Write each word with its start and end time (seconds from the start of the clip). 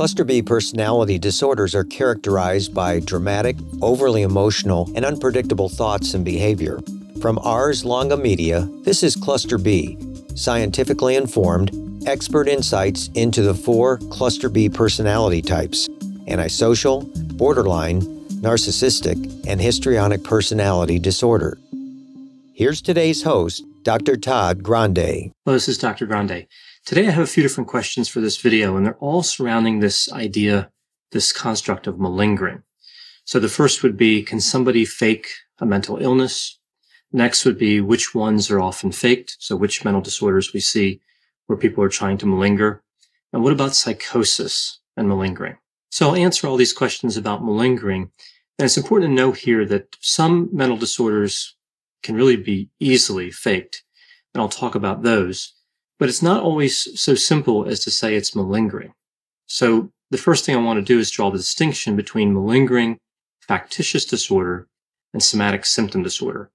Cluster 0.00 0.24
B 0.24 0.40
personality 0.40 1.18
disorders 1.18 1.74
are 1.74 1.84
characterized 1.84 2.72
by 2.72 3.00
dramatic, 3.00 3.58
overly 3.82 4.22
emotional, 4.22 4.90
and 4.94 5.04
unpredictable 5.04 5.68
thoughts 5.68 6.14
and 6.14 6.24
behavior. 6.24 6.80
From 7.20 7.38
Ars 7.40 7.84
Longa 7.84 8.16
Media, 8.16 8.66
this 8.82 9.02
is 9.02 9.14
Cluster 9.14 9.58
B, 9.58 9.98
scientifically 10.34 11.16
informed, 11.16 11.70
expert 12.06 12.48
insights 12.48 13.08
into 13.08 13.42
the 13.42 13.52
four 13.52 13.98
Cluster 14.10 14.48
B 14.48 14.70
personality 14.70 15.42
types 15.42 15.86
antisocial, 16.28 17.02
borderline, 17.34 18.00
narcissistic, 18.40 19.18
and 19.46 19.60
histrionic 19.60 20.24
personality 20.24 20.98
disorder. 20.98 21.58
Here's 22.54 22.80
today's 22.80 23.22
host, 23.22 23.62
Dr. 23.82 24.16
Todd 24.16 24.62
Grande. 24.62 25.30
Hello, 25.44 25.56
this 25.56 25.68
is 25.68 25.76
Dr. 25.76 26.06
Grande. 26.06 26.46
Today 26.86 27.06
I 27.06 27.10
have 27.10 27.24
a 27.24 27.26
few 27.26 27.42
different 27.42 27.68
questions 27.68 28.08
for 28.08 28.20
this 28.20 28.40
video, 28.40 28.76
and 28.76 28.84
they're 28.84 28.96
all 28.96 29.22
surrounding 29.22 29.78
this 29.78 30.10
idea, 30.12 30.70
this 31.12 31.30
construct 31.30 31.86
of 31.86 32.00
malingering. 32.00 32.62
So 33.24 33.38
the 33.38 33.48
first 33.48 33.82
would 33.82 33.96
be, 33.96 34.22
can 34.22 34.40
somebody 34.40 34.84
fake 34.84 35.28
a 35.60 35.66
mental 35.66 35.98
illness? 35.98 36.58
Next 37.12 37.44
would 37.44 37.58
be, 37.58 37.80
which 37.80 38.14
ones 38.14 38.50
are 38.50 38.60
often 38.60 38.92
faked? 38.92 39.36
So 39.38 39.56
which 39.56 39.84
mental 39.84 40.00
disorders 40.00 40.52
we 40.52 40.60
see 40.60 41.00
where 41.46 41.58
people 41.58 41.84
are 41.84 41.88
trying 41.88 42.18
to 42.18 42.26
malinger? 42.26 42.80
And 43.32 43.42
what 43.44 43.52
about 43.52 43.74
psychosis 43.74 44.80
and 44.96 45.06
malingering? 45.06 45.58
So 45.90 46.08
I'll 46.08 46.16
answer 46.16 46.48
all 46.48 46.56
these 46.56 46.72
questions 46.72 47.16
about 47.16 47.44
malingering. 47.44 48.10
And 48.58 48.66
it's 48.66 48.78
important 48.78 49.10
to 49.10 49.14
know 49.14 49.32
here 49.32 49.64
that 49.66 49.96
some 50.00 50.48
mental 50.52 50.78
disorders 50.78 51.56
can 52.02 52.16
really 52.16 52.36
be 52.36 52.70
easily 52.80 53.30
faked. 53.30 53.84
And 54.34 54.40
I'll 54.40 54.48
talk 54.48 54.74
about 54.74 55.02
those. 55.02 55.54
But 56.00 56.08
it's 56.08 56.22
not 56.22 56.42
always 56.42 57.00
so 57.00 57.14
simple 57.14 57.68
as 57.68 57.80
to 57.84 57.90
say 57.90 58.16
it's 58.16 58.34
malingering. 58.34 58.94
So 59.46 59.92
the 60.10 60.18
first 60.18 60.44
thing 60.44 60.56
I 60.56 60.60
want 60.60 60.78
to 60.78 60.92
do 60.92 60.98
is 60.98 61.10
draw 61.10 61.30
the 61.30 61.38
distinction 61.38 61.94
between 61.94 62.32
malingering, 62.34 62.98
factitious 63.46 64.06
disorder, 64.06 64.66
and 65.12 65.22
somatic 65.22 65.66
symptom 65.66 66.02
disorder. 66.02 66.50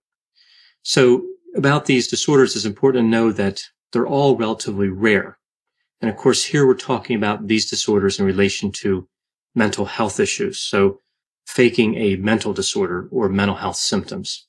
So 0.82 1.26
about 1.56 1.86
these 1.86 2.08
disorders, 2.08 2.56
it's 2.56 2.66
important 2.66 3.04
to 3.04 3.08
know 3.08 3.32
that 3.32 3.62
they're 3.92 4.08
all 4.08 4.36
relatively 4.36 4.90
rare. 4.90 5.38
And 6.02 6.10
of 6.10 6.18
course, 6.18 6.46
here 6.46 6.66
we're 6.66 6.74
talking 6.74 7.16
about 7.16 7.48
these 7.48 7.70
disorders 7.70 8.20
in 8.20 8.26
relation 8.26 8.72
to 8.84 9.08
mental 9.54 9.86
health 9.86 10.20
issues. 10.20 10.60
So 10.60 11.02
faking 11.46 11.96
a 11.96 12.16
mental 12.16 12.52
disorder 12.52 13.08
or 13.12 13.30
mental 13.30 13.58
health 13.58 13.78
symptoms. 13.78 14.48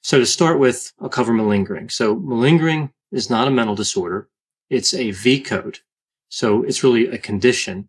So 0.00 0.18
to 0.20 0.26
start 0.26 0.60
with, 0.60 0.92
I'll 1.00 1.08
cover 1.08 1.32
malingering. 1.32 1.88
So 1.88 2.14
malingering 2.14 2.92
is 3.12 3.30
not 3.30 3.48
a 3.48 3.50
mental 3.50 3.74
disorder. 3.74 4.28
It's 4.70 4.94
a 4.94 5.10
V 5.10 5.40
code. 5.40 5.80
So 6.28 6.62
it's 6.62 6.84
really 6.84 7.08
a 7.08 7.18
condition 7.18 7.88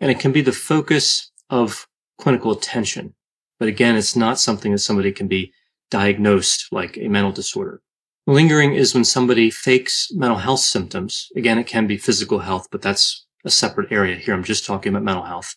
and 0.00 0.10
it 0.10 0.18
can 0.18 0.32
be 0.32 0.40
the 0.40 0.52
focus 0.52 1.30
of 1.50 1.86
clinical 2.18 2.52
attention. 2.52 3.14
But 3.58 3.68
again, 3.68 3.96
it's 3.96 4.16
not 4.16 4.38
something 4.38 4.72
that 4.72 4.78
somebody 4.78 5.12
can 5.12 5.28
be 5.28 5.52
diagnosed 5.90 6.68
like 6.70 6.96
a 6.98 7.08
mental 7.08 7.32
disorder. 7.32 7.82
Malingering 8.26 8.74
is 8.74 8.94
when 8.94 9.04
somebody 9.04 9.50
fakes 9.50 10.08
mental 10.12 10.38
health 10.38 10.60
symptoms. 10.60 11.28
Again, 11.34 11.58
it 11.58 11.66
can 11.66 11.86
be 11.86 11.96
physical 11.96 12.40
health, 12.40 12.68
but 12.70 12.82
that's 12.82 13.26
a 13.44 13.50
separate 13.50 13.90
area 13.90 14.16
here. 14.16 14.34
I'm 14.34 14.44
just 14.44 14.66
talking 14.66 14.92
about 14.92 15.04
mental 15.04 15.24
health. 15.24 15.56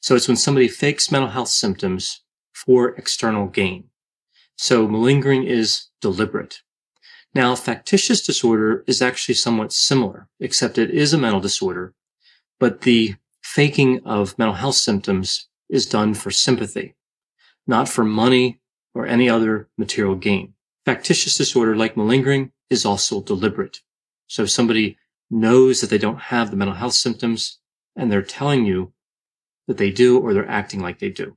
So 0.00 0.14
it's 0.14 0.28
when 0.28 0.36
somebody 0.36 0.68
fakes 0.68 1.12
mental 1.12 1.30
health 1.30 1.48
symptoms 1.48 2.22
for 2.54 2.90
external 2.96 3.46
gain. 3.48 3.90
So 4.56 4.88
malingering 4.88 5.44
is 5.44 5.88
deliberate. 6.00 6.62
Now, 7.36 7.54
factitious 7.54 8.24
disorder 8.24 8.82
is 8.86 9.02
actually 9.02 9.34
somewhat 9.34 9.70
similar, 9.70 10.26
except 10.40 10.78
it 10.78 10.90
is 10.90 11.12
a 11.12 11.18
mental 11.18 11.38
disorder, 11.38 11.92
but 12.58 12.80
the 12.80 13.16
faking 13.42 14.00
of 14.06 14.38
mental 14.38 14.54
health 14.54 14.76
symptoms 14.76 15.46
is 15.68 15.84
done 15.84 16.14
for 16.14 16.30
sympathy, 16.30 16.94
not 17.66 17.90
for 17.90 18.04
money 18.04 18.58
or 18.94 19.06
any 19.06 19.28
other 19.28 19.68
material 19.76 20.14
gain. 20.14 20.54
Factitious 20.86 21.36
disorder, 21.36 21.76
like 21.76 21.94
malingering, 21.94 22.52
is 22.70 22.86
also 22.86 23.20
deliberate. 23.20 23.80
So 24.28 24.44
if 24.44 24.50
somebody 24.50 24.96
knows 25.30 25.82
that 25.82 25.90
they 25.90 25.98
don't 25.98 26.32
have 26.32 26.50
the 26.50 26.56
mental 26.56 26.76
health 26.76 26.94
symptoms 26.94 27.58
and 27.94 28.10
they're 28.10 28.22
telling 28.22 28.64
you 28.64 28.94
that 29.66 29.76
they 29.76 29.90
do 29.90 30.18
or 30.18 30.32
they're 30.32 30.48
acting 30.48 30.80
like 30.80 31.00
they 31.00 31.10
do. 31.10 31.36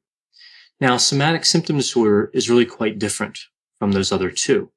Now, 0.80 0.96
somatic 0.96 1.44
symptom 1.44 1.76
disorder 1.76 2.32
is 2.34 2.50
really 2.50 2.66
quite 2.66 3.00
different 3.00 3.38
from 3.78 3.92
those 3.92 4.14
other 4.14 4.32
two. 4.32 4.72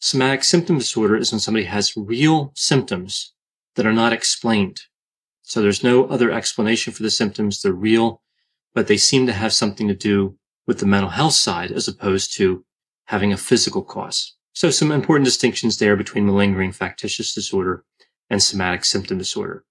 Somatic 0.00 0.44
symptom 0.44 0.78
disorder 0.78 1.16
is 1.16 1.32
when 1.32 1.40
somebody 1.40 1.66
has 1.66 1.96
real 1.96 2.52
symptoms 2.54 3.34
that 3.74 3.86
are 3.86 3.92
not 3.92 4.12
explained. 4.12 4.80
So 5.42 5.60
there's 5.60 5.82
no 5.82 6.04
other 6.06 6.30
explanation 6.30 6.92
for 6.92 7.02
the 7.02 7.10
symptoms. 7.10 7.60
They're 7.60 7.72
real, 7.72 8.22
but 8.74 8.86
they 8.86 8.96
seem 8.96 9.26
to 9.26 9.32
have 9.32 9.52
something 9.52 9.88
to 9.88 9.94
do 9.94 10.36
with 10.66 10.78
the 10.78 10.86
mental 10.86 11.10
health 11.10 11.32
side 11.32 11.72
as 11.72 11.88
opposed 11.88 12.34
to 12.36 12.64
having 13.06 13.32
a 13.32 13.36
physical 13.36 13.82
cause. 13.82 14.36
So 14.52 14.70
some 14.70 14.92
important 14.92 15.24
distinctions 15.24 15.78
there 15.78 15.96
between 15.96 16.26
malingering 16.26 16.72
factitious 16.72 17.34
disorder 17.34 17.84
and 18.30 18.42
somatic 18.42 18.84
symptom 18.84 19.18
disorder. 19.18 19.64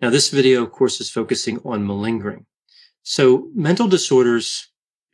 Now 0.00 0.10
this 0.10 0.30
video, 0.30 0.62
of 0.62 0.72
course, 0.72 1.00
is 1.00 1.10
focusing 1.10 1.58
on 1.64 1.86
malingering. 1.86 2.46
So 3.02 3.48
mental 3.54 3.86
disorders 3.86 4.68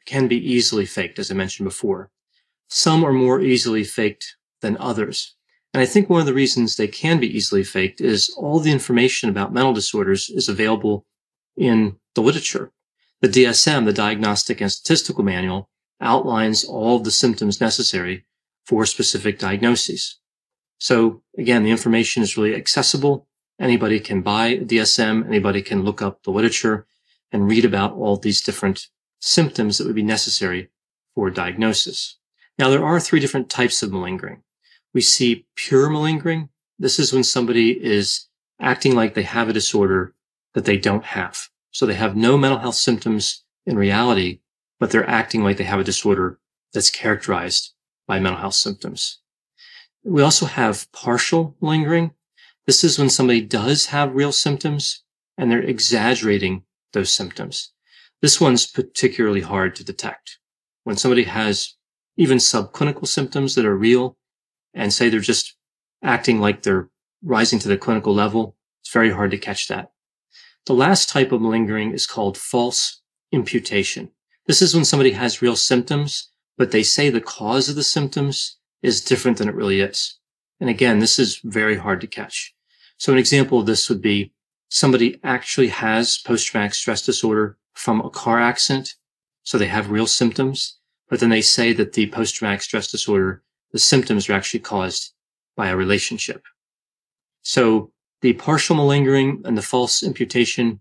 can 0.07 0.29
be 0.29 0.39
easily 0.39 0.87
faked, 0.87 1.19
as 1.19 1.31
I 1.31 1.35
mentioned 1.35 1.69
before. 1.69 2.11
Some 2.69 3.05
are 3.05 3.13
more 3.13 3.41
easily 3.41 3.85
faked 3.85 4.37
than 4.67 4.77
others. 4.79 5.35
And 5.73 5.81
I 5.81 5.87
think 5.87 6.11
one 6.11 6.21
of 6.21 6.27
the 6.27 6.35
reasons 6.35 6.77
they 6.77 6.89
can 6.89 7.21
be 7.21 7.35
easily 7.35 7.63
faked 7.63 8.01
is 8.01 8.35
all 8.37 8.59
the 8.59 8.73
information 8.73 9.29
about 9.29 9.53
mental 9.53 9.73
disorders 9.73 10.29
is 10.29 10.49
available 10.49 11.07
in 11.57 11.97
the 12.15 12.21
literature. 12.21 12.73
The 13.21 13.29
DSM, 13.29 13.85
the 13.85 13.93
Diagnostic 13.93 14.61
and 14.61 14.71
Statistical 14.71 15.23
Manual, 15.23 15.71
outlines 16.01 16.65
all 16.65 16.97
of 16.97 17.05
the 17.05 17.11
symptoms 17.11 17.61
necessary 17.61 18.25
for 18.65 18.85
specific 18.85 19.39
diagnoses. 19.39 20.19
So 20.79 21.23
again, 21.39 21.63
the 21.63 21.71
information 21.71 22.23
is 22.23 22.37
really 22.37 22.55
accessible. 22.55 23.29
Anybody 23.61 24.01
can 24.01 24.21
buy 24.21 24.57
DSM. 24.57 25.27
Anybody 25.27 25.63
can 25.63 25.83
look 25.83 26.03
up 26.03 26.23
the 26.23 26.31
literature 26.31 26.87
and 27.33 27.49
read 27.49 27.65
about 27.65 27.95
all 27.95 28.17
these 28.17 28.43
different 28.43 28.89
symptoms 29.21 29.79
that 29.79 29.87
would 29.87 29.97
be 29.97 30.03
necessary 30.03 30.71
for 31.15 31.31
diagnosis. 31.31 32.19
Now, 32.59 32.69
there 32.71 32.85
are 32.85 33.01
three 33.01 33.21
different 33.21 33.49
types 33.49 33.83
of 33.83 33.93
malingering. 33.93 34.43
We 34.97 35.03
see 35.03 35.45
pure 35.57 35.91
malingering. 35.91 36.49
This 36.79 36.99
is 36.99 37.13
when 37.13 37.23
somebody 37.23 37.73
is 37.85 38.29
acting 38.59 38.95
like 38.95 39.13
they 39.13 39.25
have 39.25 39.47
a 39.47 39.53
disorder 39.53 40.15
that 40.55 40.65
they 40.65 40.79
don't 40.79 41.05
have. 41.05 41.51
So 41.71 41.85
they 41.85 41.93
have 41.93 42.17
no 42.17 42.39
mental 42.39 42.61
health 42.61 42.77
symptoms 42.77 43.45
in 43.67 43.77
reality, 43.77 44.41
but 44.81 44.91
they're 44.91 45.07
acting 45.07 45.45
like 45.45 45.59
they 45.59 45.65
have 45.65 45.81
a 45.81 45.85
disorder 45.85 46.41
that's 46.73 46.89
characterized 46.89 47.75
by 48.09 48.19
mental 48.19 48.41
health 48.41 48.55
symptoms. 48.55 49.19
We 50.03 50.23
also 50.23 50.47
have 50.47 50.91
partial 50.93 51.59
malingering. 51.61 52.13
This 52.67 52.83
is 52.83 52.99
when 52.99 53.11
somebody 53.11 53.43
does 53.43 53.85
have 53.89 54.15
real 54.15 54.33
symptoms 54.33 55.05
and 55.37 55.51
they're 55.51 55.61
exaggerating 55.61 56.63
those 56.95 57.15
symptoms. 57.15 57.71
This 58.23 58.41
one's 58.41 58.67
particularly 58.67 59.43
hard 59.43 59.77
to 59.77 59.85
detect. 59.85 60.39
When 60.85 60.97
somebody 60.97 61.25
has 61.25 61.75
even 62.17 62.39
subclinical 62.39 63.07
symptoms 63.07 63.57
that 63.57 63.67
are 63.67 63.77
real 63.77 64.17
and 64.77 64.93
say 64.93 65.09
they're 65.09 65.21
just 65.21 65.57
acting 66.03 66.39
like 66.39 66.63
they're 66.63 66.89
rising 67.23 67.59
to 67.59 67.69
the 67.69 67.79
clinical 67.79 68.15
level, 68.15 68.57
It's 68.87 68.93
very 68.93 69.11
hard 69.11 69.33
to 69.33 69.39
catch 69.39 69.67
that. 69.67 69.91
The 70.67 70.73
last 70.73 71.09
type 71.09 71.33
of 71.33 71.43
malingering 71.43 71.91
is 71.91 72.07
called 72.07 72.39
false 72.39 73.03
imputation. 73.33 74.11
This 74.47 74.63
is 74.63 74.77
when 74.77 74.85
somebody 74.85 75.11
has 75.11 75.43
real 75.43 75.57
symptoms, 75.57 76.31
but 76.57 76.71
they 76.71 76.85
say 76.85 77.11
the 77.11 77.21
cause 77.21 77.69
of 77.69 77.75
the 77.75 77.83
symptoms 77.83 78.59
is 78.83 79.01
different 79.01 79.39
than 79.39 79.49
it 79.49 79.57
really 79.57 79.81
is. 79.81 80.21
And 80.61 80.71
again, 80.71 81.01
this 81.01 81.19
is 81.19 81.41
very 81.43 81.77
hard 81.77 82.01
to 82.03 82.07
catch. 82.07 82.55
So 82.97 83.13
an 83.13 83.19
example 83.19 83.59
of 83.59 83.67
this 83.67 83.89
would 83.89 84.01
be 84.01 84.33
somebody 84.69 85.19
actually 85.25 85.69
has 85.69 86.19
post-traumatic 86.19 86.75
stress 86.75 87.03
disorder 87.03 87.59
from 87.75 88.01
a 88.01 88.09
car 88.09 88.39
accident. 88.39 88.95
So 89.43 89.59
they 89.59 89.67
have 89.67 89.91
real 89.91 90.07
symptoms, 90.07 90.79
but 91.09 91.19
then 91.19 91.31
they 91.31 91.43
say 91.43 91.73
that 91.73 91.95
the 91.95 92.09
post-traumatic 92.09 92.63
stress 92.63 92.89
disorder, 92.89 93.43
the 93.73 93.79
symptoms 93.79 94.29
are 94.29 94.33
actually 94.33 94.61
caused 94.61 95.13
by 95.57 95.69
a 95.69 95.77
relationship. 95.77 96.43
So 97.43 97.93
the 98.23 98.35
partial 98.35 98.77
malingering 98.77 99.43
and 99.45 99.57
the 99.57 99.63
false 99.63 100.03
imputation, 100.03 100.81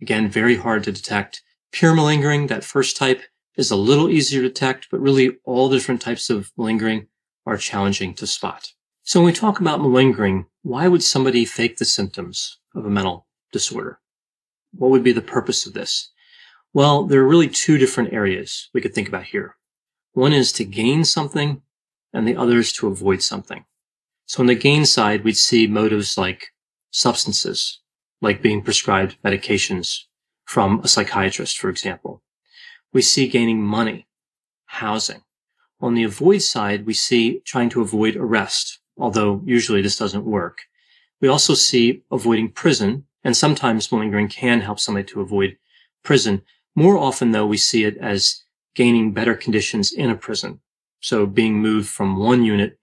again, 0.00 0.28
very 0.28 0.56
hard 0.56 0.84
to 0.84 0.92
detect. 0.92 1.42
Pure 1.72 1.94
malingering, 1.94 2.46
that 2.46 2.64
first 2.64 2.96
type, 2.96 3.22
is 3.56 3.70
a 3.70 3.76
little 3.76 4.08
easier 4.08 4.42
to 4.42 4.48
detect, 4.48 4.88
but 4.90 5.00
really 5.00 5.38
all 5.44 5.68
different 5.68 6.00
types 6.00 6.30
of 6.30 6.52
malingering 6.56 7.06
are 7.44 7.56
challenging 7.56 8.14
to 8.14 8.26
spot. 8.26 8.72
So 9.02 9.20
when 9.20 9.26
we 9.26 9.32
talk 9.32 9.60
about 9.60 9.80
malingering, 9.80 10.46
why 10.62 10.88
would 10.88 11.02
somebody 11.02 11.44
fake 11.44 11.78
the 11.78 11.84
symptoms 11.84 12.58
of 12.74 12.84
a 12.84 12.90
mental 12.90 13.26
disorder? 13.52 14.00
What 14.72 14.90
would 14.90 15.04
be 15.04 15.12
the 15.12 15.22
purpose 15.22 15.64
of 15.64 15.72
this? 15.72 16.10
Well, 16.72 17.04
there 17.04 17.20
are 17.20 17.28
really 17.28 17.48
two 17.48 17.78
different 17.78 18.12
areas 18.12 18.68
we 18.74 18.80
could 18.80 18.94
think 18.94 19.08
about 19.08 19.24
here. 19.24 19.56
One 20.12 20.32
is 20.32 20.52
to 20.52 20.64
gain 20.64 21.04
something 21.04 21.62
and 22.16 22.26
the 22.26 22.36
other 22.36 22.58
is 22.58 22.72
to 22.72 22.86
avoid 22.88 23.22
something. 23.22 23.64
So 24.24 24.40
on 24.40 24.46
the 24.46 24.54
gain 24.54 24.86
side, 24.86 25.22
we'd 25.22 25.36
see 25.36 25.66
motives 25.66 26.16
like 26.16 26.48
substances, 26.90 27.80
like 28.22 28.40
being 28.40 28.62
prescribed 28.62 29.18
medications 29.22 30.04
from 30.46 30.80
a 30.80 30.88
psychiatrist, 30.88 31.58
for 31.58 31.68
example. 31.68 32.22
We 32.92 33.02
see 33.02 33.28
gaining 33.28 33.62
money, 33.62 34.06
housing. 34.64 35.22
On 35.80 35.94
the 35.94 36.04
avoid 36.04 36.40
side, 36.40 36.86
we 36.86 36.94
see 36.94 37.40
trying 37.44 37.68
to 37.70 37.82
avoid 37.82 38.16
arrest, 38.16 38.78
although 38.96 39.42
usually 39.44 39.82
this 39.82 39.98
doesn't 39.98 40.24
work. 40.24 40.62
We 41.20 41.28
also 41.28 41.52
see 41.52 42.02
avoiding 42.10 42.50
prison, 42.50 43.04
and 43.24 43.36
sometimes 43.36 43.92
malingering 43.92 44.28
can 44.28 44.62
help 44.62 44.80
somebody 44.80 45.06
to 45.08 45.20
avoid 45.20 45.58
prison. 46.02 46.42
More 46.74 46.96
often, 46.96 47.32
though, 47.32 47.46
we 47.46 47.58
see 47.58 47.84
it 47.84 47.98
as 47.98 48.42
gaining 48.74 49.12
better 49.12 49.34
conditions 49.34 49.92
in 49.92 50.08
a 50.08 50.16
prison. 50.16 50.60
So 51.00 51.26
being 51.26 51.60
moved 51.60 51.88
from 51.88 52.16
one 52.16 52.44
unit 52.44 52.78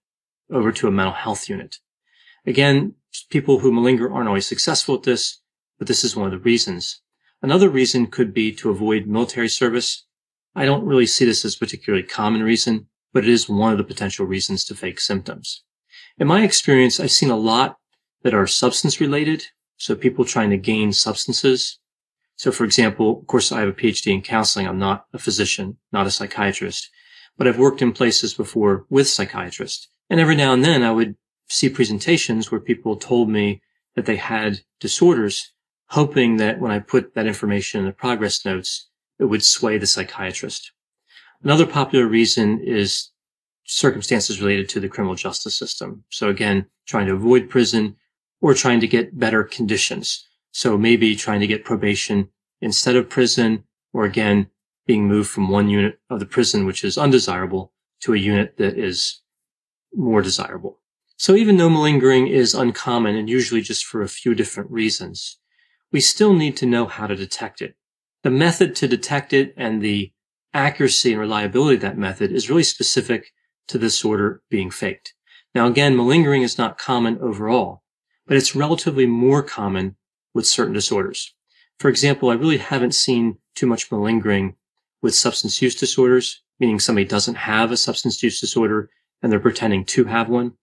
over 0.51 0.71
to 0.71 0.87
a 0.87 0.91
mental 0.91 1.13
health 1.13 1.49
unit. 1.49 1.77
Again, 2.45 2.95
people 3.29 3.59
who 3.59 3.71
malinger 3.71 4.11
aren't 4.13 4.27
always 4.27 4.47
successful 4.47 4.95
at 4.95 5.03
this, 5.03 5.39
but 5.77 5.87
this 5.87 6.03
is 6.03 6.15
one 6.15 6.25
of 6.25 6.31
the 6.31 6.43
reasons. 6.43 7.01
Another 7.41 7.69
reason 7.69 8.07
could 8.07 8.33
be 8.33 8.51
to 8.53 8.69
avoid 8.69 9.07
military 9.07 9.49
service. 9.49 10.05
I 10.55 10.65
don't 10.65 10.85
really 10.85 11.05
see 11.05 11.25
this 11.25 11.43
as 11.43 11.55
a 11.55 11.59
particularly 11.59 12.03
common 12.03 12.43
reason, 12.43 12.87
but 13.13 13.23
it 13.23 13.29
is 13.29 13.49
one 13.49 13.71
of 13.71 13.77
the 13.77 13.83
potential 13.83 14.25
reasons 14.25 14.63
to 14.65 14.75
fake 14.75 14.99
symptoms. 14.99 15.63
In 16.17 16.27
my 16.27 16.43
experience, 16.43 16.99
I've 16.99 17.11
seen 17.11 17.31
a 17.31 17.37
lot 17.37 17.77
that 18.23 18.33
are 18.33 18.47
substance 18.47 18.99
related. 19.01 19.45
So 19.77 19.95
people 19.95 20.23
trying 20.23 20.49
to 20.51 20.57
gain 20.57 20.93
substances. 20.93 21.79
So 22.35 22.51
for 22.51 22.63
example, 22.63 23.19
of 23.19 23.27
course, 23.27 23.51
I 23.51 23.59
have 23.59 23.69
a 23.69 23.73
PhD 23.73 24.13
in 24.13 24.21
counseling. 24.21 24.67
I'm 24.67 24.79
not 24.79 25.05
a 25.13 25.19
physician, 25.19 25.77
not 25.91 26.07
a 26.07 26.11
psychiatrist, 26.11 26.89
but 27.37 27.47
I've 27.47 27.57
worked 27.57 27.81
in 27.81 27.91
places 27.91 28.33
before 28.33 28.85
with 28.89 29.07
psychiatrists. 29.07 29.89
And 30.09 30.19
every 30.19 30.35
now 30.35 30.53
and 30.53 30.63
then 30.63 30.83
I 30.83 30.91
would 30.91 31.15
see 31.49 31.69
presentations 31.69 32.51
where 32.51 32.61
people 32.61 32.95
told 32.95 33.29
me 33.29 33.61
that 33.95 34.05
they 34.05 34.15
had 34.15 34.61
disorders, 34.79 35.51
hoping 35.87 36.37
that 36.37 36.59
when 36.59 36.71
I 36.71 36.79
put 36.79 37.13
that 37.13 37.27
information 37.27 37.79
in 37.79 37.85
the 37.85 37.91
progress 37.91 38.45
notes, 38.45 38.89
it 39.19 39.25
would 39.25 39.43
sway 39.43 39.77
the 39.77 39.87
psychiatrist. 39.87 40.71
Another 41.43 41.65
popular 41.65 42.07
reason 42.07 42.59
is 42.63 43.11
circumstances 43.65 44.41
related 44.41 44.69
to 44.69 44.79
the 44.79 44.89
criminal 44.89 45.15
justice 45.15 45.57
system. 45.57 46.03
So 46.09 46.29
again, 46.29 46.65
trying 46.87 47.07
to 47.07 47.13
avoid 47.13 47.49
prison 47.49 47.95
or 48.41 48.53
trying 48.53 48.79
to 48.81 48.87
get 48.87 49.17
better 49.17 49.43
conditions. 49.43 50.27
So 50.51 50.77
maybe 50.77 51.15
trying 51.15 51.39
to 51.39 51.47
get 51.47 51.63
probation 51.63 52.29
instead 52.61 52.95
of 52.95 53.09
prison, 53.09 53.63
or 53.93 54.05
again, 54.05 54.49
being 54.85 55.07
moved 55.07 55.29
from 55.29 55.49
one 55.49 55.69
unit 55.69 55.99
of 56.09 56.19
the 56.19 56.25
prison, 56.25 56.65
which 56.65 56.83
is 56.83 56.97
undesirable, 56.97 57.71
to 58.01 58.13
a 58.13 58.17
unit 58.17 58.57
that 58.57 58.77
is 58.77 59.21
more 59.93 60.21
desirable. 60.21 60.79
So 61.17 61.35
even 61.35 61.57
though 61.57 61.69
malingering 61.69 62.27
is 62.27 62.53
uncommon 62.53 63.15
and 63.15 63.29
usually 63.29 63.61
just 63.61 63.85
for 63.85 64.01
a 64.01 64.09
few 64.09 64.35
different 64.35 64.71
reasons, 64.71 65.37
we 65.91 66.01
still 66.01 66.33
need 66.33 66.57
to 66.57 66.65
know 66.65 66.85
how 66.85 67.07
to 67.07 67.15
detect 67.15 67.61
it. 67.61 67.75
The 68.23 68.29
method 68.29 68.75
to 68.77 68.87
detect 68.87 69.31
it 69.31 69.53
and 69.55 69.81
the 69.81 70.11
accuracy 70.53 71.11
and 71.11 71.21
reliability 71.21 71.75
of 71.75 71.81
that 71.81 71.97
method 71.97 72.31
is 72.31 72.49
really 72.49 72.63
specific 72.63 73.31
to 73.67 73.77
the 73.77 73.85
disorder 73.85 74.41
being 74.49 74.69
faked. 74.69 75.13
Now 75.55 75.67
again, 75.67 75.95
malingering 75.95 76.41
is 76.41 76.57
not 76.57 76.77
common 76.77 77.19
overall, 77.19 77.83
but 78.25 78.37
it's 78.37 78.55
relatively 78.55 79.05
more 79.05 79.43
common 79.43 79.95
with 80.33 80.47
certain 80.47 80.73
disorders. 80.73 81.33
For 81.79 81.89
example, 81.89 82.29
I 82.29 82.35
really 82.35 82.57
haven't 82.57 82.95
seen 82.95 83.37
too 83.55 83.67
much 83.67 83.91
malingering 83.91 84.55
with 85.03 85.13
substance 85.13 85.61
use 85.61 85.75
disorders, 85.75 86.41
meaning 86.59 86.79
somebody 86.79 87.05
doesn't 87.05 87.35
have 87.35 87.71
a 87.71 87.77
substance 87.77 88.23
use 88.23 88.39
disorder 88.39 88.89
and 89.21 89.31
they're 89.31 89.39
pretending 89.39 89.85
to 89.85 90.05
have 90.05 90.29
one. 90.29 90.53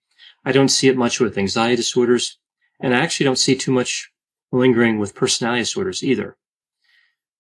I 0.45 0.51
don't 0.51 0.71
see 0.71 0.89
it 0.89 0.97
much 0.97 1.21
with 1.21 1.39
anxiety 1.39 1.77
disorders, 1.77 2.39
and 2.81 2.95
I 2.95 3.01
actually 3.01 3.25
don't 3.25 3.39
see 3.39 3.55
too 3.55 3.71
much 3.71 4.11
malingering 4.51 4.99
with 4.99 5.15
personality 5.15 5.61
disorders 5.61 6.03
either. 6.03 6.37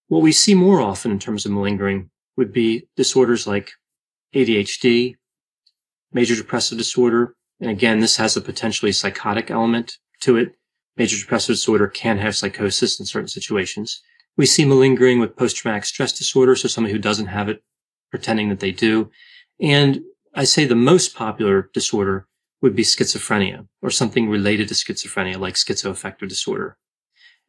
What 0.08 0.23
we 0.23 0.32
see 0.32 0.55
more 0.55 0.81
often 0.81 1.11
in 1.11 1.19
terms 1.19 1.47
of 1.47 1.52
malingering 1.52 2.11
would 2.37 2.52
be 2.52 2.88
disorders 2.97 3.47
like 3.47 3.73
ADHD, 4.35 5.17
major 6.12 6.37
depressive 6.37 6.79
disorder, 6.79 7.35
and 7.61 7.70
again, 7.70 8.00
this 8.00 8.17
has 8.17 8.37
a 8.37 8.41
potentially 8.41 8.93
psychotic 8.93 9.50
element 9.50 9.97
to 10.20 10.37
it. 10.37 10.55
Major 10.97 11.19
depressive 11.19 11.55
disorder 11.55 11.88
can 11.88 12.19
have 12.19 12.37
psychosis 12.37 13.00
in 13.00 13.06
certain 13.06 13.29
situations. 13.29 14.02
We 14.36 14.46
see 14.46 14.64
malingering 14.64 15.20
with 15.20 15.36
post-traumatic 15.36 15.84
stress 15.84 16.12
disorder, 16.12 16.56
so 16.56 16.68
somebody 16.68 16.92
who 16.92 16.98
doesn't 16.98 17.26
have 17.26 17.48
it 17.48 17.62
pretending 18.10 18.48
that 18.48 18.60
they 18.60 18.72
do. 18.72 19.10
And 19.60 20.02
I 20.34 20.44
say 20.44 20.64
the 20.64 20.74
most 20.74 21.14
popular 21.14 21.70
disorder 21.74 22.26
would 22.62 22.76
be 22.76 22.82
schizophrenia 22.82 23.66
or 23.82 23.90
something 23.90 24.28
related 24.28 24.68
to 24.68 24.74
schizophrenia 24.74 25.38
like 25.38 25.54
schizoaffective 25.54 26.28
disorder. 26.28 26.76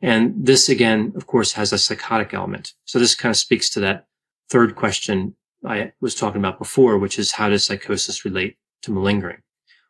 And 0.02 0.34
this 0.36 0.70
again, 0.70 1.14
of 1.16 1.28
course, 1.28 1.54
has 1.54 1.72
a 1.72 1.78
psychotic 1.78 2.34
element. 2.34 2.74
So 2.86 2.98
this 2.98 3.16
kind 3.16 3.32
of 3.32 3.38
speaks 3.38 3.70
to 3.72 3.80
that 3.82 4.08
third 4.50 4.76
question 4.76 5.36
I 5.66 5.92
was 6.02 6.16
talking 6.16 6.42
about 6.42 6.58
before, 6.58 6.98
which 6.98 7.20
is 7.20 7.34
how 7.34 7.50
does 7.50 7.66
psychosis 7.66 8.26
relate 8.26 8.58
to 8.82 8.92
malingering? 8.92 9.42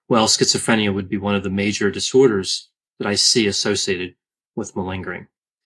Well, 0.10 0.27
schizophrenia 0.27 0.93
would 0.93 1.07
be 1.07 1.17
one 1.17 1.36
of 1.36 1.43
the 1.43 1.50
major 1.50 1.89
disorders 1.89 2.69
that 3.00 3.07
I 3.07 3.15
see 3.15 3.48
associated 3.48 4.15
with 4.55 4.75
malingering. 4.75 5.27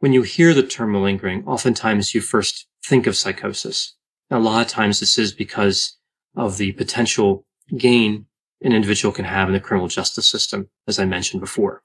When 0.00 0.14
you 0.14 0.22
hear 0.22 0.54
the 0.54 0.62
term 0.62 0.92
malingering, 0.92 1.44
oftentimes 1.46 2.14
you 2.14 2.22
first 2.22 2.66
think 2.84 3.06
of 3.06 3.16
psychosis. 3.16 3.94
Now, 4.30 4.38
a 4.38 4.40
lot 4.40 4.62
of 4.62 4.68
times 4.68 4.98
this 4.98 5.18
is 5.18 5.32
because 5.32 5.98
of 6.34 6.56
the 6.56 6.72
potential 6.72 7.44
gain 7.76 8.26
an 8.62 8.72
individual 8.72 9.12
can 9.12 9.26
have 9.26 9.48
in 9.48 9.54
the 9.54 9.60
criminal 9.60 9.88
justice 9.88 10.28
system, 10.28 10.68
as 10.86 10.98
I 10.98 11.04
mentioned 11.04 11.40
before. 11.40 11.82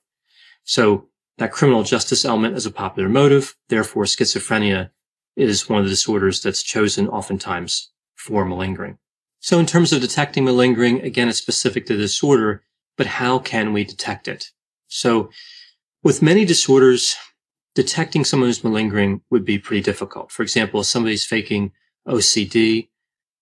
So 0.63 1.09
that 1.37 1.51
criminal 1.51 1.83
justice 1.83 2.23
element 2.23 2.55
is 2.55 2.65
a 2.65 2.71
popular 2.71 3.09
motive. 3.09 3.55
Therefore, 3.67 4.05
schizophrenia 4.05 4.91
is 5.35 5.69
one 5.69 5.79
of 5.79 5.85
the 5.85 5.91
disorders 5.91 6.41
that's 6.41 6.63
chosen 6.63 7.09
oftentimes 7.09 7.91
for 8.15 8.45
malingering. 8.45 8.97
So 9.41 9.59
in 9.59 9.65
terms 9.65 9.91
of 9.91 10.01
detecting 10.01 10.45
malingering, 10.45 11.01
again, 11.01 11.27
it's 11.27 11.37
specific 11.37 11.85
to 11.87 11.95
the 11.95 12.03
disorder, 12.03 12.63
but 12.97 13.07
how 13.07 13.39
can 13.39 13.73
we 13.73 13.83
detect 13.83 14.29
it? 14.29 14.51
So 14.87 15.29
with 16.01 16.21
many 16.21 16.45
disorders, 16.45 17.15
detecting 17.75 18.23
someone 18.23 18.49
who's 18.49 18.63
malingering 18.63 19.21
would 19.29 19.45
be 19.45 19.59
pretty 19.59 19.81
difficult. 19.81 20.31
For 20.31 20.41
example, 20.41 20.79
if 20.79 20.87
somebody's 20.87 21.25
faking 21.25 21.73
OCD, 22.07 22.89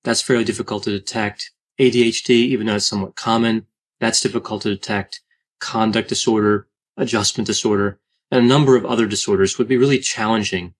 that's 0.03 0.21
fairly 0.21 0.43
difficult 0.43 0.83
to 0.83 0.89
detect. 0.89 1.51
ADHD, 1.79 2.29
even 2.29 2.67
though 2.67 2.75
it's 2.75 2.85
somewhat 2.85 3.15
common, 3.15 3.67
that's 3.99 4.21
difficult 4.21 4.63
to 4.63 4.69
detect. 4.69 5.21
Conduct 5.59 6.09
disorder, 6.09 6.67
adjustment 6.97 7.47
disorder, 7.47 7.99
and 8.29 8.43
a 8.43 8.47
number 8.47 8.75
of 8.75 8.85
other 8.85 9.05
disorders 9.05 9.57
would 9.57 9.67
be 9.67 9.77
really 9.77 9.99
challenging 9.99 10.73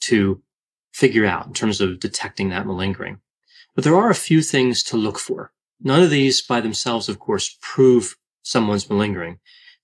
to 0.00 0.42
figure 0.92 1.26
out 1.26 1.46
in 1.46 1.54
terms 1.54 1.80
of 1.80 2.00
detecting 2.00 2.48
that 2.50 2.66
malingering. 2.66 3.20
But 3.74 3.84
there 3.84 3.96
are 3.96 4.10
a 4.10 4.14
few 4.14 4.42
things 4.42 4.82
to 4.84 4.96
look 4.96 5.18
for. 5.18 5.52
None 5.80 6.02
of 6.02 6.10
these 6.10 6.42
by 6.42 6.60
themselves, 6.60 7.08
of 7.08 7.18
course, 7.18 7.56
prove 7.60 8.16
someone's 8.42 8.88
malingering. 8.88 9.38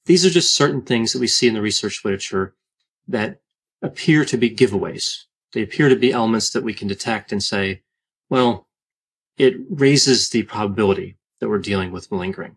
These 0.07 0.25
are 0.26 0.31
just 0.31 0.57
certain 0.57 0.83
things 0.83 1.12
that 1.12 1.21
we 1.21 1.26
see 1.26 1.47
in 1.47 1.55
the 1.55 1.62
research 1.62 2.05
literature 2.05 2.55
that 3.09 3.41
appear 3.83 4.25
to 4.25 4.37
be 4.37 4.51
giveaways. 4.51 5.25
They 5.53 5.63
appear 5.63 5.89
to 5.89 5.97
be 5.97 6.13
elements 6.13 6.51
that 6.51 6.65
we 6.65 6.75
can 6.75 6.89
detect 6.89 7.33
and 7.33 7.43
say, 7.43 7.83
well, 8.31 8.69
it 9.37 9.55
raises 9.69 10.31
the 10.31 10.45
probability 10.45 11.17
that 11.41 11.49
we're 11.49 11.59
dealing 11.59 11.91
with 11.91 12.11
malingering. 12.11 12.57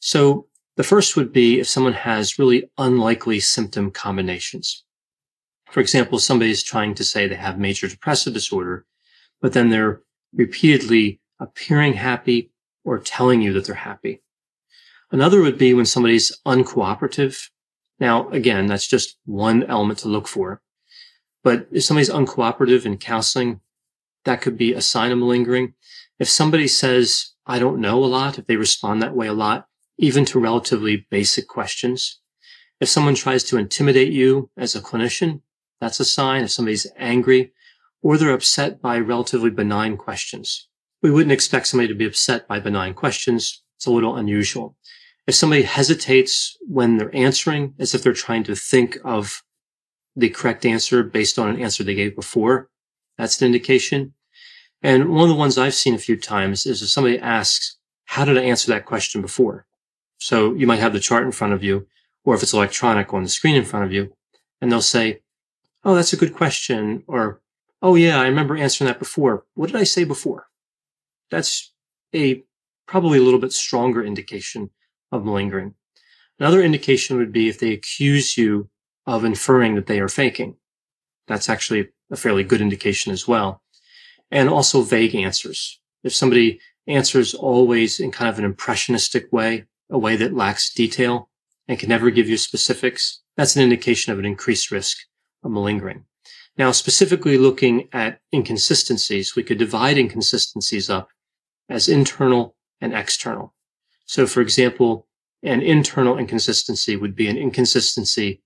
So 0.00 0.48
the 0.76 0.82
first 0.82 1.16
would 1.16 1.32
be 1.32 1.60
if 1.60 1.68
someone 1.68 1.92
has 1.92 2.38
really 2.38 2.70
unlikely 2.76 3.40
symptom 3.40 3.90
combinations. 3.90 4.84
For 5.70 5.80
example, 5.80 6.18
somebody 6.18 6.50
is 6.50 6.62
trying 6.62 6.94
to 6.96 7.04
say 7.04 7.26
they 7.26 7.34
have 7.34 7.58
major 7.58 7.88
depressive 7.88 8.34
disorder, 8.34 8.84
but 9.40 9.52
then 9.52 9.70
they're 9.70 10.02
repeatedly 10.34 11.20
appearing 11.40 11.94
happy 11.94 12.50
or 12.84 12.98
telling 12.98 13.40
you 13.40 13.52
that 13.52 13.66
they're 13.66 13.74
happy. 13.74 14.22
Another 15.10 15.40
would 15.40 15.58
be 15.58 15.74
when 15.74 15.86
somebody's 15.86 16.36
uncooperative. 16.46 17.50
Now, 18.02 18.28
again, 18.30 18.66
that's 18.66 18.88
just 18.88 19.16
one 19.26 19.62
element 19.62 20.00
to 20.00 20.08
look 20.08 20.26
for. 20.26 20.60
But 21.44 21.68
if 21.70 21.84
somebody's 21.84 22.10
uncooperative 22.10 22.84
in 22.84 22.98
counseling, 22.98 23.60
that 24.24 24.40
could 24.40 24.58
be 24.58 24.72
a 24.72 24.80
sign 24.80 25.12
of 25.12 25.18
malingering. 25.18 25.74
If 26.18 26.28
somebody 26.28 26.66
says, 26.66 27.30
I 27.46 27.60
don't 27.60 27.80
know 27.80 28.02
a 28.02 28.06
lot, 28.06 28.40
if 28.40 28.46
they 28.48 28.56
respond 28.56 29.02
that 29.02 29.14
way 29.14 29.28
a 29.28 29.32
lot, 29.32 29.68
even 29.98 30.24
to 30.24 30.40
relatively 30.40 31.06
basic 31.12 31.46
questions. 31.46 32.18
If 32.80 32.88
someone 32.88 33.14
tries 33.14 33.44
to 33.44 33.56
intimidate 33.56 34.12
you 34.12 34.50
as 34.56 34.74
a 34.74 34.80
clinician, 34.80 35.42
that's 35.80 36.00
a 36.00 36.04
sign. 36.04 36.42
If 36.42 36.50
somebody's 36.50 36.88
angry 36.96 37.52
or 38.02 38.18
they're 38.18 38.34
upset 38.34 38.82
by 38.82 38.98
relatively 38.98 39.50
benign 39.50 39.96
questions, 39.96 40.66
we 41.04 41.12
wouldn't 41.12 41.30
expect 41.30 41.68
somebody 41.68 41.86
to 41.86 41.94
be 41.94 42.06
upset 42.06 42.48
by 42.48 42.58
benign 42.58 42.94
questions. 42.94 43.62
It's 43.76 43.86
a 43.86 43.92
little 43.92 44.16
unusual. 44.16 44.76
If 45.26 45.34
somebody 45.34 45.62
hesitates 45.62 46.56
when 46.60 46.96
they're 46.96 47.14
answering 47.14 47.74
as 47.78 47.94
if 47.94 48.02
they're 48.02 48.12
trying 48.12 48.44
to 48.44 48.56
think 48.56 48.98
of 49.04 49.42
the 50.16 50.28
correct 50.28 50.66
answer 50.66 51.02
based 51.02 51.38
on 51.38 51.48
an 51.48 51.60
answer 51.60 51.84
they 51.84 51.94
gave 51.94 52.16
before, 52.16 52.68
that's 53.16 53.40
an 53.40 53.46
indication. 53.46 54.14
And 54.82 55.10
one 55.10 55.22
of 55.22 55.28
the 55.28 55.38
ones 55.38 55.56
I've 55.56 55.74
seen 55.74 55.94
a 55.94 55.98
few 55.98 56.16
times 56.16 56.66
is 56.66 56.82
if 56.82 56.88
somebody 56.88 57.18
asks, 57.18 57.78
how 58.06 58.24
did 58.24 58.36
I 58.36 58.42
answer 58.42 58.72
that 58.72 58.84
question 58.84 59.22
before? 59.22 59.66
So 60.18 60.54
you 60.54 60.66
might 60.66 60.80
have 60.80 60.92
the 60.92 61.00
chart 61.00 61.24
in 61.24 61.32
front 61.32 61.52
of 61.52 61.62
you, 61.62 61.86
or 62.24 62.34
if 62.34 62.42
it's 62.42 62.52
electronic 62.52 63.14
on 63.14 63.22
the 63.22 63.28
screen 63.28 63.54
in 63.56 63.64
front 63.64 63.84
of 63.84 63.92
you, 63.92 64.12
and 64.60 64.70
they'll 64.70 64.80
say, 64.80 65.20
Oh, 65.84 65.94
that's 65.94 66.12
a 66.12 66.16
good 66.16 66.34
question. 66.34 67.02
Or, 67.08 67.40
Oh, 67.80 67.96
yeah, 67.96 68.20
I 68.20 68.26
remember 68.26 68.56
answering 68.56 68.86
that 68.86 69.00
before. 69.00 69.44
What 69.54 69.68
did 69.68 69.76
I 69.76 69.82
say 69.82 70.04
before? 70.04 70.46
That's 71.30 71.72
a 72.14 72.44
probably 72.86 73.18
a 73.18 73.22
little 73.22 73.40
bit 73.40 73.52
stronger 73.52 74.04
indication 74.04 74.70
of 75.12 75.24
malingering. 75.24 75.74
Another 76.38 76.62
indication 76.62 77.18
would 77.18 77.30
be 77.30 77.48
if 77.48 77.60
they 77.60 77.72
accuse 77.72 78.36
you 78.36 78.68
of 79.06 79.24
inferring 79.24 79.74
that 79.76 79.86
they 79.86 80.00
are 80.00 80.08
faking. 80.08 80.56
That's 81.28 81.48
actually 81.48 81.90
a 82.10 82.16
fairly 82.16 82.42
good 82.42 82.60
indication 82.60 83.12
as 83.12 83.28
well. 83.28 83.62
And 84.30 84.48
also 84.48 84.82
vague 84.82 85.14
answers. 85.14 85.80
If 86.02 86.14
somebody 86.14 86.60
answers 86.86 87.34
always 87.34 88.00
in 88.00 88.10
kind 88.10 88.28
of 88.28 88.38
an 88.38 88.44
impressionistic 88.44 89.32
way, 89.32 89.66
a 89.90 89.98
way 89.98 90.16
that 90.16 90.34
lacks 90.34 90.72
detail 90.72 91.28
and 91.68 91.78
can 91.78 91.88
never 91.88 92.10
give 92.10 92.28
you 92.28 92.36
specifics, 92.36 93.20
that's 93.36 93.54
an 93.56 93.62
indication 93.62 94.12
of 94.12 94.18
an 94.18 94.24
increased 94.24 94.70
risk 94.70 94.98
of 95.44 95.50
malingering. 95.50 96.06
Now, 96.56 96.72
specifically 96.72 97.38
looking 97.38 97.88
at 97.92 98.20
inconsistencies, 98.32 99.36
we 99.36 99.42
could 99.42 99.58
divide 99.58 99.96
inconsistencies 99.96 100.90
up 100.90 101.08
as 101.68 101.88
internal 101.88 102.56
and 102.80 102.92
external. 102.92 103.54
So, 104.04 104.26
for 104.26 104.40
example, 104.40 105.06
an 105.42 105.60
internal 105.62 106.18
inconsistency 106.18 106.96
would 106.96 107.14
be 107.14 107.28
an 107.28 107.36
inconsistency 107.36 108.42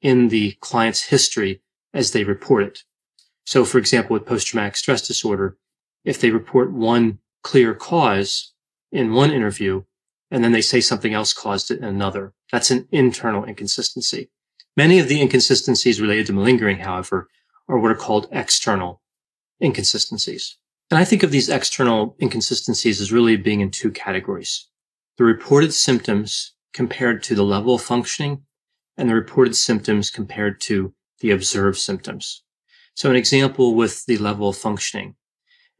in 0.00 0.28
the 0.28 0.52
client's 0.60 1.04
history 1.04 1.62
as 1.92 2.12
they 2.12 2.24
report 2.24 2.62
it. 2.64 2.84
So, 3.44 3.64
for 3.64 3.78
example, 3.78 4.14
with 4.14 4.26
post-traumatic 4.26 4.76
stress 4.76 5.06
disorder, 5.06 5.56
if 6.04 6.20
they 6.20 6.30
report 6.30 6.72
one 6.72 7.18
clear 7.42 7.74
cause 7.74 8.52
in 8.92 9.12
one 9.12 9.30
interview 9.30 9.82
and 10.30 10.44
then 10.44 10.52
they 10.52 10.60
say 10.60 10.80
something 10.80 11.14
else 11.14 11.32
caused 11.32 11.70
it 11.70 11.78
in 11.78 11.84
another. 11.84 12.34
That's 12.52 12.70
an 12.70 12.86
internal 12.92 13.44
inconsistency. 13.44 14.30
Many 14.76 14.98
of 14.98 15.08
the 15.08 15.20
inconsistencies 15.20 16.00
related 16.00 16.26
to 16.26 16.32
malingering, 16.32 16.78
however, 16.78 17.28
are 17.68 17.78
what 17.78 17.90
are 17.90 17.96
called 17.96 18.28
external 18.30 19.02
inconsistencies. 19.62 20.56
And 20.90 20.98
I 20.98 21.04
think 21.04 21.22
of 21.22 21.30
these 21.30 21.48
external 21.48 22.16
inconsistencies 22.20 23.00
as 23.00 23.12
really 23.12 23.36
being 23.36 23.60
in 23.60 23.70
two 23.70 23.90
categories. 23.90 24.68
The 25.18 25.24
reported 25.24 25.74
symptoms 25.74 26.54
compared 26.72 27.24
to 27.24 27.34
the 27.34 27.42
level 27.42 27.74
of 27.74 27.82
functioning 27.82 28.42
and 28.96 29.10
the 29.10 29.14
reported 29.14 29.56
symptoms 29.56 30.10
compared 30.10 30.60
to 30.62 30.94
the 31.20 31.32
observed 31.32 31.78
symptoms. 31.78 32.44
So 32.94 33.10
an 33.10 33.16
example 33.16 33.74
with 33.74 34.06
the 34.06 34.18
level 34.18 34.48
of 34.48 34.56
functioning. 34.56 35.16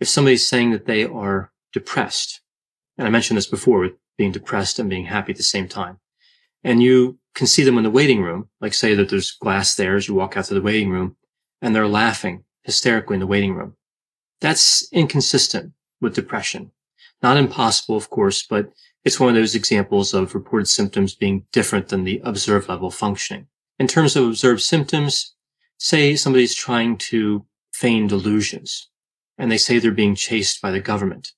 If 0.01 0.09
somebody's 0.09 0.47
saying 0.47 0.73
that 0.73 0.87
they 0.87 1.05
are 1.05 1.53
depressed, 1.73 2.41
and 2.97 3.07
I 3.07 3.11
mentioned 3.11 3.39
this 3.39 3.47
before 3.47 3.79
with 3.81 3.93
being 4.17 4.33
depressed 4.33 4.81
and 4.81 4.91
being 4.91 5.07
happy 5.07 5.33
at 5.33 5.37
the 5.37 5.45
same 5.45 5.69
time. 5.69 5.99
And 6.65 6.83
you 6.83 7.21
can 7.35 7.47
see 7.47 7.63
them 7.63 7.79
in 7.79 7.85
the 7.85 7.91
waiting 7.91 8.21
room, 8.21 8.49
like 8.61 8.75
say 8.75 8.95
that 8.95 9.09
there's 9.09 9.31
glass 9.31 9.77
there 9.77 9.95
as 9.95 10.09
you 10.09 10.15
walk 10.15 10.37
out 10.37 10.47
to 10.47 10.55
the 10.55 10.61
waiting 10.61 10.91
room 10.91 11.17
and 11.63 11.75
they're 11.75 11.87
laughing 11.87 12.45
hysterically 12.65 13.15
in 13.15 13.21
the 13.21 13.27
waiting 13.27 13.55
room. 13.55 13.77
That's 14.41 14.93
inconsistent 14.93 15.73
with 16.01 16.17
depression. 16.17 16.73
Not 17.23 17.37
impossible, 17.37 17.97
of 17.97 18.11
course, 18.11 18.45
but 18.45 18.73
it's 19.09 19.19
one 19.19 19.31
of 19.31 19.35
those 19.37 19.55
examples 19.55 20.13
of 20.13 20.35
reported 20.35 20.67
symptoms 20.67 21.15
being 21.15 21.47
different 21.51 21.89
than 21.89 22.05
the 22.05 22.21
observed 22.25 22.69
level 22.69 22.91
functioning. 22.91 23.47
In 23.79 23.87
terms 23.87 24.15
of 24.15 24.27
observed 24.27 24.61
symptoms, 24.61 25.35
say 25.79 26.15
somebody's 26.15 26.55
trying 26.55 26.99
to 26.99 27.47
feign 27.73 28.07
delusions 28.07 28.91
and 29.39 29.51
they 29.51 29.57
say 29.57 29.79
they're 29.79 29.93
being 29.93 30.15
chased 30.15 30.61
by 30.61 30.71
the 30.71 30.81
government, 30.81 31.33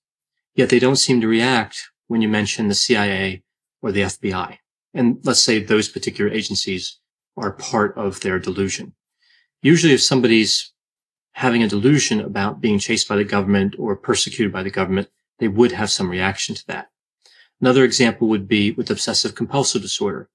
yet 0.56 0.68
they 0.68 0.80
don't 0.80 0.96
seem 0.96 1.20
to 1.20 1.28
react 1.28 1.90
when 2.08 2.20
you 2.20 2.28
mention 2.28 2.66
the 2.66 2.74
CIA 2.74 3.44
or 3.82 3.92
the 3.92 4.00
FBI. 4.00 4.58
And 4.92 5.20
let's 5.22 5.38
say 5.38 5.62
those 5.62 5.88
particular 5.88 6.28
agencies 6.28 6.98
are 7.36 7.52
part 7.52 7.96
of 7.96 8.18
their 8.18 8.40
delusion. 8.40 8.94
Usually 9.62 9.92
if 9.92 10.02
somebody's 10.02 10.72
having 11.34 11.62
a 11.62 11.68
delusion 11.68 12.20
about 12.20 12.60
being 12.60 12.80
chased 12.80 13.06
by 13.06 13.14
the 13.14 13.22
government 13.22 13.76
or 13.78 13.94
persecuted 13.94 14.52
by 14.52 14.64
the 14.64 14.70
government, 14.70 15.08
they 15.38 15.46
would 15.46 15.70
have 15.70 15.92
some 15.92 16.10
reaction 16.10 16.56
to 16.56 16.66
that. 16.66 16.88
Another 17.60 17.84
example 17.84 18.28
would 18.28 18.48
be 18.48 18.70
with 18.72 18.90
obsessive 18.90 19.34
compulsive 19.34 19.82
disorder. 19.82 20.28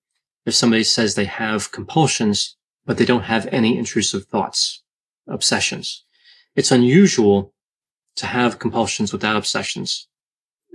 If 0.45 0.53
somebody 0.53 0.83
says 0.83 1.15
they 1.15 1.25
have 1.25 1.71
compulsions, 1.71 2.55
but 2.85 2.97
they 2.97 3.05
don't 3.05 3.23
have 3.23 3.47
any 3.51 3.77
intrusive 3.77 4.25
thoughts, 4.25 4.83
obsessions, 5.27 6.05
it's 6.55 6.71
unusual 6.71 7.53
to 8.17 8.27
have 8.27 8.59
compulsions 8.59 9.11
without 9.11 9.35
obsessions. 9.35 10.07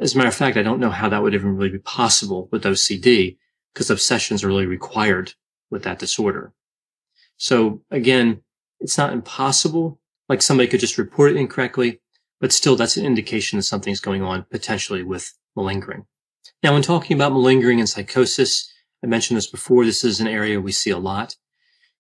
As 0.00 0.14
a 0.14 0.18
matter 0.18 0.28
of 0.28 0.34
fact, 0.34 0.56
I 0.56 0.62
don't 0.62 0.80
know 0.80 0.90
how 0.90 1.08
that 1.08 1.22
would 1.22 1.34
even 1.34 1.56
really 1.56 1.70
be 1.70 1.78
possible 1.78 2.48
with 2.50 2.64
OCD 2.64 3.38
because 3.72 3.90
obsessions 3.90 4.42
are 4.42 4.48
really 4.48 4.66
required 4.66 5.34
with 5.70 5.84
that 5.84 5.98
disorder. 5.98 6.52
So 7.36 7.82
again, 7.90 8.42
it's 8.80 8.98
not 8.98 9.12
impossible. 9.12 10.00
Like 10.28 10.42
somebody 10.42 10.68
could 10.68 10.80
just 10.80 10.98
report 10.98 11.30
it 11.30 11.36
incorrectly, 11.36 12.00
but 12.40 12.52
still 12.52 12.76
that's 12.76 12.96
an 12.96 13.06
indication 13.06 13.58
that 13.58 13.64
something's 13.64 14.00
going 14.00 14.22
on 14.22 14.46
potentially 14.50 15.02
with 15.02 15.32
malingering. 15.54 16.06
Now, 16.62 16.74
when 16.74 16.82
talking 16.82 17.16
about 17.16 17.32
malingering 17.32 17.80
and 17.80 17.88
psychosis, 17.88 18.70
I 19.02 19.06
mentioned 19.06 19.38
this 19.38 19.46
before. 19.46 19.84
This 19.84 20.04
is 20.04 20.20
an 20.20 20.26
area 20.26 20.60
we 20.60 20.72
see 20.72 20.90
a 20.90 20.98
lot, 20.98 21.36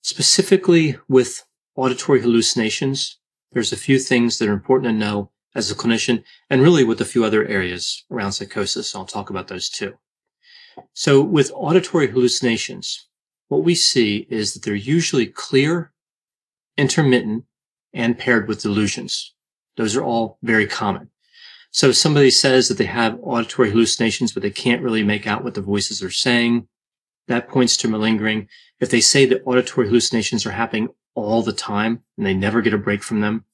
specifically 0.02 0.98
with 1.08 1.44
auditory 1.76 2.20
hallucinations. 2.20 3.18
There's 3.52 3.72
a 3.72 3.76
few 3.76 3.98
things 3.98 4.38
that 4.38 4.48
are 4.48 4.52
important 4.52 4.92
to 4.92 4.98
know 4.98 5.30
as 5.54 5.70
a 5.70 5.74
clinician 5.74 6.22
and 6.48 6.62
really 6.62 6.84
with 6.84 7.00
a 7.00 7.06
few 7.06 7.24
other 7.24 7.46
areas 7.46 8.04
around 8.10 8.32
psychosis. 8.32 8.94
I'll 8.94 9.06
talk 9.06 9.30
about 9.30 9.48
those 9.48 9.68
too. 9.68 9.94
So 10.92 11.22
with 11.22 11.50
auditory 11.54 12.08
hallucinations, 12.08 13.08
what 13.48 13.64
we 13.64 13.74
see 13.74 14.26
is 14.30 14.52
that 14.52 14.62
they're 14.62 14.74
usually 14.74 15.26
clear, 15.26 15.92
intermittent, 16.76 17.44
and 17.92 18.18
paired 18.18 18.46
with 18.46 18.62
delusions. 18.62 19.34
Those 19.76 19.96
are 19.96 20.04
all 20.04 20.38
very 20.42 20.66
common. 20.66 21.10
So 21.72 21.88
if 21.90 21.96
somebody 21.96 22.30
says 22.30 22.68
that 22.68 22.78
they 22.78 22.86
have 22.86 23.18
auditory 23.22 23.70
hallucinations, 23.70 24.32
but 24.32 24.42
they 24.42 24.50
can't 24.50 24.82
really 24.82 25.04
make 25.04 25.26
out 25.26 25.44
what 25.44 25.54
the 25.54 25.62
voices 25.62 26.02
are 26.02 26.10
saying, 26.10 26.66
that 27.28 27.48
points 27.48 27.76
to 27.78 27.88
malingering. 27.88 28.48
If 28.80 28.90
they 28.90 29.00
say 29.00 29.24
that 29.26 29.42
auditory 29.44 29.86
hallucinations 29.86 30.44
are 30.44 30.50
happening 30.50 30.88
all 31.14 31.42
the 31.42 31.52
time 31.52 32.02
and 32.16 32.26
they 32.26 32.34
never 32.34 32.60
get 32.60 32.74
a 32.74 32.78
break 32.78 33.02
from 33.02 33.20
them, 33.20 33.44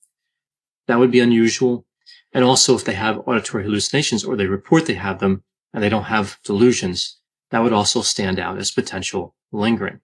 that 0.86 0.98
would 0.98 1.10
be 1.10 1.20
unusual. 1.20 1.84
And 2.32 2.42
also 2.42 2.74
if 2.74 2.84
they 2.84 2.94
have 2.94 3.20
auditory 3.26 3.64
hallucinations 3.64 4.24
or 4.24 4.34
they 4.34 4.46
report 4.46 4.86
they 4.86 4.94
have 4.94 5.18
them 5.18 5.42
and 5.74 5.82
they 5.82 5.88
don't 5.88 6.04
have 6.04 6.38
delusions, 6.42 7.18
that 7.50 7.60
would 7.60 7.72
also 7.72 8.00
stand 8.00 8.38
out 8.38 8.58
as 8.58 8.70
potential 8.70 9.34
malingering. 9.52 10.00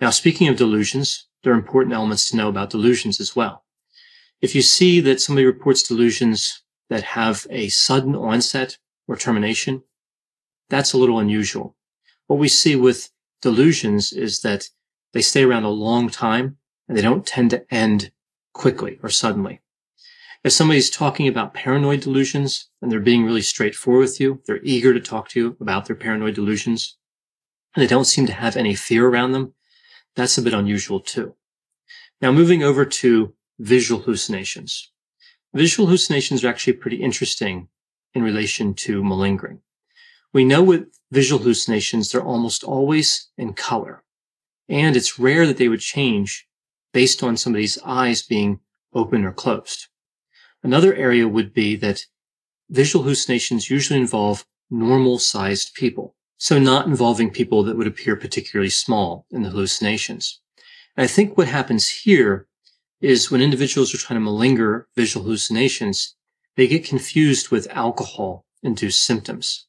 Now, 0.00 0.10
speaking 0.10 0.48
of 0.48 0.56
delusions, 0.56 1.26
there 1.42 1.52
are 1.52 1.56
important 1.56 1.94
elements 1.94 2.28
to 2.30 2.36
know 2.36 2.48
about 2.48 2.70
delusions 2.70 3.20
as 3.20 3.34
well. 3.34 3.64
If 4.40 4.54
you 4.54 4.62
see 4.62 5.00
that 5.00 5.20
somebody 5.20 5.46
reports 5.46 5.82
delusions 5.82 6.62
that 6.88 7.02
have 7.02 7.46
a 7.50 7.68
sudden 7.68 8.14
onset 8.14 8.78
or 9.06 9.16
termination, 9.16 9.82
that's 10.68 10.92
a 10.92 10.98
little 10.98 11.18
unusual. 11.18 11.76
What 12.26 12.38
we 12.38 12.48
see 12.48 12.76
with 12.76 13.10
delusions 13.40 14.12
is 14.12 14.40
that 14.42 14.68
they 15.12 15.22
stay 15.22 15.44
around 15.44 15.64
a 15.64 15.70
long 15.70 16.10
time 16.10 16.58
and 16.86 16.96
they 16.96 17.02
don't 17.02 17.26
tend 17.26 17.50
to 17.50 17.64
end 17.74 18.12
quickly 18.52 18.98
or 19.02 19.08
suddenly. 19.08 19.60
If 20.44 20.52
somebody's 20.52 20.90
talking 20.90 21.26
about 21.26 21.54
paranoid 21.54 22.00
delusions 22.00 22.68
and 22.80 22.92
they're 22.92 23.00
being 23.00 23.24
really 23.24 23.42
straightforward 23.42 24.02
with 24.02 24.20
you, 24.20 24.42
they're 24.46 24.62
eager 24.62 24.94
to 24.94 25.00
talk 25.00 25.28
to 25.30 25.40
you 25.40 25.56
about 25.60 25.86
their 25.86 25.96
paranoid 25.96 26.34
delusions, 26.34 26.96
and 27.74 27.82
they 27.82 27.88
don't 27.88 28.04
seem 28.04 28.26
to 28.26 28.32
have 28.32 28.56
any 28.56 28.74
fear 28.74 29.08
around 29.08 29.32
them, 29.32 29.54
that's 30.14 30.38
a 30.38 30.42
bit 30.42 30.54
unusual 30.54 31.00
too. 31.00 31.34
Now 32.20 32.32
moving 32.32 32.62
over 32.62 32.84
to 32.84 33.34
visual 33.58 34.02
hallucinations. 34.02 34.92
Visual 35.54 35.86
hallucinations 35.86 36.44
are 36.44 36.48
actually 36.48 36.74
pretty 36.74 36.96
interesting 36.96 37.68
in 38.14 38.22
relation 38.22 38.74
to 38.74 39.02
malingering. 39.02 39.60
We 40.32 40.44
know 40.44 40.62
with 40.62 40.88
visual 41.10 41.40
hallucinations, 41.40 42.10
they're 42.10 42.22
almost 42.22 42.62
always 42.62 43.28
in 43.38 43.54
color. 43.54 44.04
And 44.68 44.96
it's 44.96 45.18
rare 45.18 45.46
that 45.46 45.56
they 45.56 45.68
would 45.68 45.80
change 45.80 46.46
based 46.92 47.22
on 47.22 47.36
somebody's 47.36 47.78
eyes 47.84 48.22
being 48.22 48.60
open 48.92 49.24
or 49.24 49.32
closed. 49.32 49.86
Another 50.62 50.94
area 50.94 51.28
would 51.28 51.54
be 51.54 51.76
that 51.76 52.04
visual 52.68 53.04
hallucinations 53.04 53.70
usually 53.70 54.00
involve 54.00 54.44
normal 54.70 55.18
sized 55.18 55.74
people. 55.74 56.14
So 56.36 56.58
not 56.58 56.86
involving 56.86 57.30
people 57.30 57.62
that 57.64 57.76
would 57.76 57.86
appear 57.86 58.14
particularly 58.14 58.70
small 58.70 59.26
in 59.30 59.42
the 59.42 59.50
hallucinations. 59.50 60.40
And 60.96 61.04
I 61.04 61.06
think 61.06 61.36
what 61.36 61.48
happens 61.48 61.88
here 61.88 62.47
is 63.00 63.30
when 63.30 63.40
individuals 63.40 63.94
are 63.94 63.98
trying 63.98 64.20
to 64.20 64.26
malinger 64.26 64.84
visual 64.96 65.24
hallucinations, 65.24 66.16
they 66.56 66.66
get 66.66 66.84
confused 66.84 67.50
with 67.50 67.68
alcohol 67.70 68.44
induced 68.62 69.02
symptoms. 69.02 69.66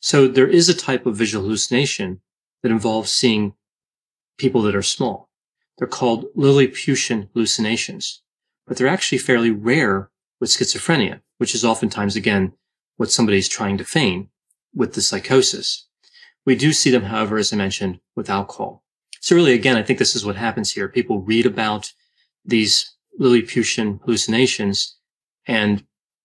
So 0.00 0.26
there 0.26 0.48
is 0.48 0.68
a 0.68 0.74
type 0.74 1.06
of 1.06 1.16
visual 1.16 1.44
hallucination 1.44 2.20
that 2.62 2.72
involves 2.72 3.12
seeing 3.12 3.54
people 4.36 4.62
that 4.62 4.74
are 4.74 4.82
small. 4.82 5.30
They're 5.78 5.86
called 5.86 6.26
Lilliputian 6.34 7.28
hallucinations, 7.32 8.22
but 8.66 8.76
they're 8.76 8.88
actually 8.88 9.18
fairly 9.18 9.50
rare 9.50 10.10
with 10.40 10.50
schizophrenia, 10.50 11.20
which 11.38 11.54
is 11.54 11.64
oftentimes, 11.64 12.16
again, 12.16 12.52
what 12.96 13.10
somebody's 13.10 13.48
trying 13.48 13.78
to 13.78 13.84
feign 13.84 14.28
with 14.74 14.94
the 14.94 15.02
psychosis. 15.02 15.86
We 16.44 16.56
do 16.56 16.72
see 16.72 16.90
them, 16.90 17.04
however, 17.04 17.38
as 17.38 17.52
I 17.52 17.56
mentioned, 17.56 18.00
with 18.16 18.28
alcohol. 18.28 18.82
So 19.20 19.36
really, 19.36 19.54
again, 19.54 19.76
I 19.76 19.82
think 19.82 20.00
this 20.00 20.16
is 20.16 20.24
what 20.24 20.36
happens 20.36 20.72
here. 20.72 20.88
People 20.88 21.20
read 21.20 21.46
about 21.46 21.92
these 22.44 22.94
Lilliputian 23.18 24.00
hallucinations 24.04 24.96
and 25.46 25.84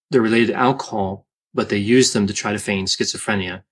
they're 0.10 0.22
related 0.22 0.48
to 0.48 0.56
alcohol, 0.56 1.28
but 1.54 1.70
they 1.70 1.78
use 1.78 2.14
them 2.14 2.28
to 2.28 2.34
try 2.34 2.52
to 2.52 2.60
feign 2.60 2.86
schizophrenia. 2.86 3.64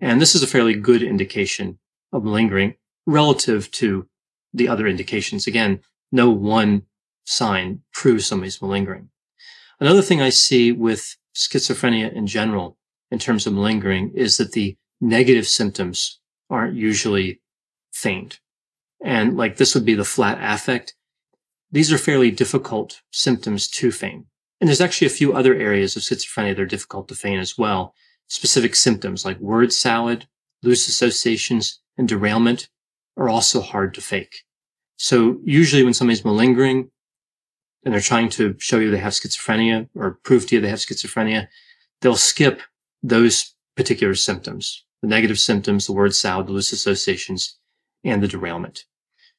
And 0.00 0.20
this 0.20 0.34
is 0.34 0.42
a 0.42 0.46
fairly 0.46 0.74
good 0.74 1.02
indication 1.02 1.78
of 2.12 2.24
malingering 2.24 2.74
relative 3.06 3.70
to 3.72 4.08
the 4.52 4.68
other 4.68 4.86
indications. 4.86 5.46
Again, 5.46 5.80
no 6.10 6.30
one 6.30 6.82
sign 7.24 7.80
proves 7.92 8.26
somebody's 8.26 8.60
malingering. 8.60 9.08
Another 9.80 10.02
thing 10.02 10.20
I 10.20 10.30
see 10.30 10.72
with 10.72 11.16
schizophrenia 11.34 12.12
in 12.12 12.26
general, 12.26 12.78
in 13.10 13.18
terms 13.18 13.46
of 13.46 13.52
malingering, 13.52 14.12
is 14.14 14.36
that 14.36 14.52
the 14.52 14.76
negative 15.00 15.46
symptoms 15.46 16.20
aren't 16.50 16.76
usually 16.76 17.40
feigned. 17.92 18.38
And 19.02 19.36
like 19.36 19.56
this 19.56 19.74
would 19.74 19.84
be 19.84 19.94
the 19.94 20.04
flat 20.04 20.38
affect. 20.40 20.94
These 21.74 21.92
are 21.92 21.98
fairly 21.98 22.30
difficult 22.30 23.02
symptoms 23.10 23.66
to 23.66 23.90
feign. 23.90 24.26
And 24.60 24.68
there's 24.68 24.80
actually 24.80 25.08
a 25.08 25.18
few 25.18 25.32
other 25.32 25.56
areas 25.56 25.96
of 25.96 26.02
schizophrenia 26.02 26.54
that 26.54 26.60
are 26.60 26.66
difficult 26.66 27.08
to 27.08 27.16
feign 27.16 27.40
as 27.40 27.58
well. 27.58 27.94
Specific 28.28 28.76
symptoms 28.76 29.24
like 29.24 29.40
word 29.40 29.72
salad, 29.72 30.28
loose 30.62 30.86
associations, 30.86 31.80
and 31.98 32.08
derailment 32.08 32.68
are 33.16 33.28
also 33.28 33.60
hard 33.60 33.92
to 33.94 34.00
fake. 34.00 34.44
So 34.98 35.40
usually 35.42 35.82
when 35.82 35.94
somebody's 35.94 36.24
malingering 36.24 36.92
and 37.84 37.92
they're 37.92 38.00
trying 38.00 38.28
to 38.30 38.54
show 38.60 38.78
you 38.78 38.92
they 38.92 38.98
have 38.98 39.14
schizophrenia 39.14 39.88
or 39.96 40.20
prove 40.22 40.46
to 40.46 40.54
you 40.54 40.60
they 40.60 40.68
have 40.68 40.78
schizophrenia, 40.78 41.48
they'll 42.02 42.14
skip 42.14 42.62
those 43.02 43.52
particular 43.76 44.14
symptoms, 44.14 44.84
the 45.02 45.08
negative 45.08 45.40
symptoms, 45.40 45.86
the 45.86 45.92
word 45.92 46.14
salad, 46.14 46.46
the 46.46 46.52
loose 46.52 46.70
associations, 46.70 47.58
and 48.04 48.22
the 48.22 48.28
derailment. 48.28 48.84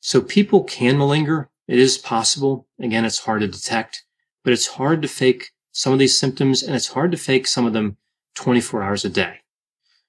So 0.01 0.19
people 0.19 0.65
can 0.65 0.97
malinger. 0.97 1.47
It 1.67 1.79
is 1.79 1.97
possible. 1.97 2.67
Again, 2.79 3.05
it's 3.05 3.19
hard 3.19 3.41
to 3.41 3.47
detect, 3.47 4.03
but 4.43 4.53
it's 4.53 4.67
hard 4.67 5.01
to 5.01 5.07
fake 5.07 5.51
some 5.71 5.93
of 5.93 5.99
these 5.99 6.17
symptoms 6.17 6.63
and 6.63 6.75
it's 6.75 6.89
hard 6.89 7.11
to 7.11 7.17
fake 7.17 7.47
some 7.47 7.65
of 7.65 7.73
them 7.73 7.97
24 8.35 8.83
hours 8.83 9.03
a 9.03 9.09
day. 9.09 9.39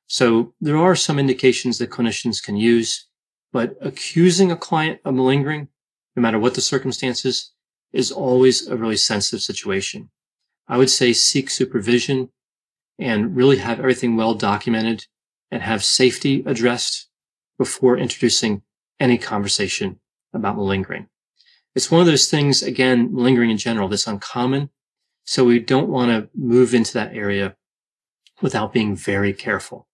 So 0.06 0.54
there 0.60 0.76
are 0.76 0.94
some 0.94 1.18
indications 1.18 1.78
that 1.78 1.90
clinicians 1.90 2.42
can 2.42 2.56
use, 2.56 3.08
but 3.52 3.76
accusing 3.80 4.52
a 4.52 4.56
client 4.56 5.00
of 5.04 5.14
malingering, 5.14 5.68
no 6.14 6.22
matter 6.22 6.38
what 6.38 6.54
the 6.54 6.60
circumstances, 6.60 7.52
is 7.92 8.12
always 8.12 8.66
a 8.68 8.76
really 8.76 8.96
sensitive 8.96 9.40
situation. 9.40 10.10
I 10.68 10.78
would 10.78 10.90
say 10.90 11.12
seek 11.12 11.50
supervision 11.50 12.30
and 12.98 13.36
really 13.36 13.58
have 13.58 13.78
everything 13.78 14.16
well 14.16 14.34
documented 14.34 15.06
and 15.50 15.62
have 15.62 15.84
safety 15.84 16.42
addressed 16.46 17.08
before 17.58 17.96
introducing 17.96 18.62
any 19.00 19.18
conversation 19.18 20.00
about 20.32 20.56
malingering. 20.56 21.08
It's 21.76 21.90
one 21.90 22.00
of 22.00 22.06
those 22.06 22.30
things, 22.30 22.62
again, 22.62 23.10
lingering 23.12 23.50
in 23.50 23.58
general, 23.58 23.86
that's 23.86 24.06
uncommon. 24.06 24.70
So 25.24 25.44
we 25.44 25.58
don't 25.58 25.90
want 25.90 26.10
to 26.10 26.30
move 26.34 26.72
into 26.72 26.94
that 26.94 27.14
area 27.14 27.54
without 28.40 28.72
being 28.72 28.96
very 28.96 29.34
careful. 29.34 29.86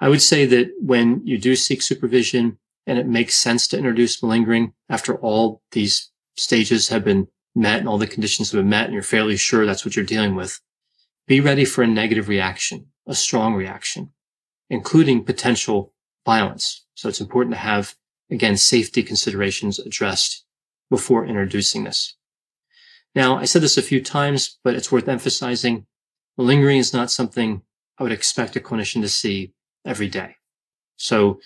I 0.00 0.08
would 0.08 0.22
say 0.22 0.44
that 0.46 0.72
when 0.80 1.24
you 1.24 1.38
do 1.38 1.54
seek 1.54 1.82
supervision 1.82 2.58
and 2.84 2.98
it 2.98 3.06
makes 3.06 3.36
sense 3.36 3.68
to 3.68 3.78
introduce 3.78 4.20
malingering 4.24 4.72
after 4.88 5.14
all 5.14 5.62
these 5.70 6.10
stages 6.36 6.88
have 6.88 7.04
been 7.04 7.28
met 7.54 7.78
and 7.78 7.88
all 7.88 7.98
the 7.98 8.08
conditions 8.08 8.50
have 8.50 8.60
been 8.60 8.68
met 8.68 8.86
and 8.86 8.92
you're 8.92 9.02
fairly 9.02 9.36
sure 9.36 9.64
that's 9.64 9.84
what 9.84 9.94
you're 9.94 10.04
dealing 10.04 10.34
with, 10.34 10.60
be 11.28 11.40
ready 11.40 11.64
for 11.64 11.82
a 11.84 11.86
negative 11.86 12.28
reaction, 12.28 12.88
a 13.06 13.14
strong 13.14 13.54
reaction, 13.54 14.10
including 14.68 15.24
potential 15.24 15.94
violence. 16.26 16.84
So 16.94 17.08
it's 17.08 17.20
important 17.20 17.54
to 17.54 17.60
have, 17.60 17.94
again, 18.32 18.56
safety 18.56 19.04
considerations 19.04 19.78
addressed 19.78 20.44
before 20.90 21.26
introducing 21.26 21.84
this. 21.84 22.16
Now, 23.14 23.36
I 23.36 23.44
said 23.44 23.62
this 23.62 23.78
a 23.78 23.82
few 23.82 24.02
times, 24.02 24.58
but 24.64 24.74
it's 24.74 24.90
worth 24.90 25.08
emphasizing. 25.08 25.86
Malingering 26.36 26.78
is 26.78 26.92
not 26.92 27.10
something 27.10 27.62
I 27.98 28.02
would 28.02 28.12
expect 28.12 28.56
a 28.56 28.60
clinician 28.60 29.00
to 29.02 29.08
see 29.08 29.52
every 29.86 30.08
day. 30.08 30.36
So 30.96 31.40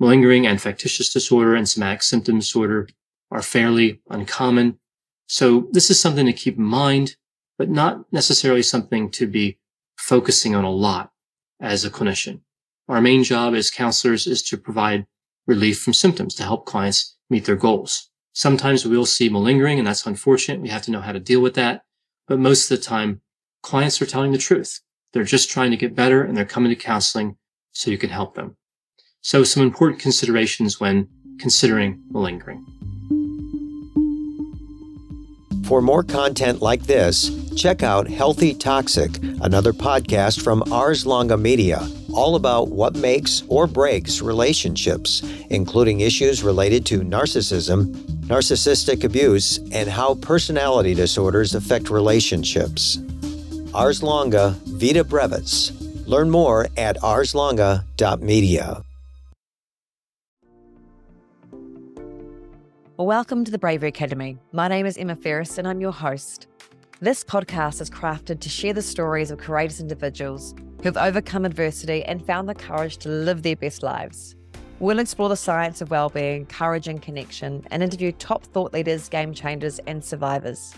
malingering 0.00 0.46
and 0.46 0.60
factitious 0.60 1.12
disorder 1.12 1.54
and 1.54 1.68
somatic 1.68 2.02
symptom 2.02 2.38
disorder 2.38 2.88
are 3.30 3.42
fairly 3.42 4.00
uncommon. 4.10 4.78
So 5.26 5.68
this 5.70 5.90
is 5.90 6.00
something 6.00 6.26
to 6.26 6.32
keep 6.32 6.58
in 6.58 6.64
mind, 6.64 7.16
but 7.56 7.70
not 7.70 8.04
necessarily 8.12 8.62
something 8.62 9.10
to 9.12 9.26
be 9.26 9.58
focusing 9.96 10.54
on 10.54 10.64
a 10.64 10.70
lot 10.70 11.12
as 11.60 11.84
a 11.84 11.90
clinician. 11.90 12.40
Our 12.88 13.00
main 13.00 13.22
job 13.22 13.54
as 13.54 13.70
counselors 13.70 14.26
is 14.26 14.42
to 14.44 14.56
provide 14.56 15.06
relief 15.46 15.80
from 15.80 15.94
symptoms 15.94 16.34
to 16.34 16.42
help 16.42 16.66
clients 16.66 17.16
meet 17.30 17.44
their 17.44 17.56
goals. 17.56 18.10
Sometimes 18.34 18.86
we'll 18.86 19.04
see 19.04 19.28
malingering 19.28 19.78
and 19.78 19.86
that's 19.86 20.06
unfortunate. 20.06 20.60
We 20.60 20.70
have 20.70 20.82
to 20.82 20.90
know 20.90 21.00
how 21.00 21.12
to 21.12 21.20
deal 21.20 21.40
with 21.40 21.54
that. 21.54 21.82
But 22.26 22.38
most 22.38 22.70
of 22.70 22.78
the 22.78 22.84
time, 22.84 23.20
clients 23.62 24.00
are 24.00 24.06
telling 24.06 24.32
the 24.32 24.38
truth. 24.38 24.80
They're 25.12 25.24
just 25.24 25.50
trying 25.50 25.70
to 25.70 25.76
get 25.76 25.94
better 25.94 26.22
and 26.22 26.36
they're 26.36 26.46
coming 26.46 26.70
to 26.70 26.76
counseling 26.76 27.36
so 27.72 27.90
you 27.90 27.98
can 27.98 28.10
help 28.10 28.34
them. 28.34 28.56
So 29.20 29.44
some 29.44 29.62
important 29.62 30.00
considerations 30.00 30.80
when 30.80 31.08
considering 31.38 32.02
malingering. 32.10 32.64
For 35.64 35.80
more 35.80 36.02
content 36.02 36.60
like 36.60 36.82
this, 36.82 37.30
check 37.54 37.82
out 37.82 38.08
Healthy 38.08 38.54
Toxic, 38.54 39.10
another 39.42 39.72
podcast 39.72 40.42
from 40.42 40.62
Ars 40.72 41.06
Longa 41.06 41.36
Media, 41.36 41.86
all 42.12 42.34
about 42.36 42.68
what 42.68 42.94
makes 42.94 43.42
or 43.48 43.66
breaks 43.66 44.20
relationships, 44.20 45.22
including 45.50 46.00
issues 46.00 46.42
related 46.42 46.84
to 46.86 47.00
narcissism, 47.00 48.11
narcissistic 48.22 49.04
abuse, 49.04 49.58
and 49.72 49.88
how 49.88 50.14
personality 50.16 50.94
disorders 50.94 51.54
affect 51.54 51.90
relationships. 51.90 52.98
Ars 53.74 54.02
Longa 54.02 54.56
Vita 54.66 55.04
Brevis. 55.04 55.72
Learn 56.06 56.30
more 56.30 56.68
at 56.76 56.96
arslonga.media. 56.98 58.82
Welcome 62.98 63.44
to 63.44 63.50
the 63.50 63.58
Bravery 63.58 63.88
Academy. 63.88 64.38
My 64.52 64.68
name 64.68 64.86
is 64.86 64.96
Emma 64.96 65.16
Ferris 65.16 65.58
and 65.58 65.66
I'm 65.66 65.80
your 65.80 65.92
host. 65.92 66.46
This 67.00 67.24
podcast 67.24 67.80
is 67.80 67.90
crafted 67.90 68.38
to 68.38 68.48
share 68.48 68.72
the 68.72 68.82
stories 68.82 69.32
of 69.32 69.38
courageous 69.38 69.80
individuals 69.80 70.54
who've 70.82 70.96
overcome 70.96 71.44
adversity 71.44 72.04
and 72.04 72.24
found 72.24 72.48
the 72.48 72.54
courage 72.54 72.98
to 72.98 73.08
live 73.08 73.42
their 73.42 73.56
best 73.56 73.82
lives. 73.82 74.36
We'll 74.82 74.98
explore 74.98 75.28
the 75.28 75.36
science 75.36 75.80
of 75.80 75.92
well-being, 75.92 76.46
courage 76.46 76.88
and 76.88 77.00
connection, 77.00 77.64
and 77.70 77.84
interview 77.84 78.10
top 78.10 78.42
thought 78.42 78.72
leaders, 78.72 79.08
game 79.08 79.32
changers, 79.32 79.78
and 79.86 80.04
survivors. 80.04 80.74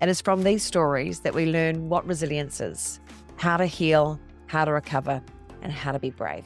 It 0.00 0.08
is 0.08 0.20
from 0.20 0.44
these 0.44 0.62
stories 0.62 1.18
that 1.22 1.34
we 1.34 1.44
learn 1.46 1.88
what 1.88 2.06
resilience 2.06 2.60
is, 2.60 3.00
how 3.34 3.56
to 3.56 3.66
heal, 3.66 4.20
how 4.46 4.64
to 4.64 4.70
recover, 4.70 5.20
and 5.60 5.72
how 5.72 5.90
to 5.90 5.98
be 5.98 6.10
brave. 6.10 6.44